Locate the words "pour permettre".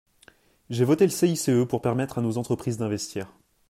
1.69-2.17